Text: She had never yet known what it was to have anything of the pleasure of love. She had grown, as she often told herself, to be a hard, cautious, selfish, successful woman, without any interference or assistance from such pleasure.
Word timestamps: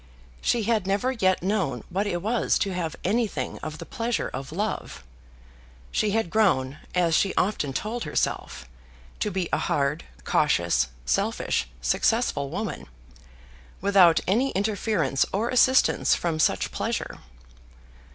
She 0.41 0.63
had 0.63 0.87
never 0.87 1.11
yet 1.11 1.43
known 1.43 1.83
what 1.91 2.07
it 2.07 2.23
was 2.23 2.57
to 2.57 2.73
have 2.73 2.95
anything 3.03 3.59
of 3.59 3.77
the 3.77 3.85
pleasure 3.85 4.29
of 4.33 4.51
love. 4.51 5.03
She 5.91 6.09
had 6.09 6.31
grown, 6.31 6.79
as 6.95 7.13
she 7.13 7.35
often 7.35 7.71
told 7.71 8.03
herself, 8.03 8.67
to 9.19 9.29
be 9.29 9.47
a 9.53 9.59
hard, 9.59 10.03
cautious, 10.23 10.87
selfish, 11.05 11.67
successful 11.83 12.49
woman, 12.49 12.87
without 13.79 14.19
any 14.25 14.49
interference 14.53 15.23
or 15.31 15.49
assistance 15.49 16.15
from 16.15 16.39
such 16.39 16.71
pleasure. 16.71 17.19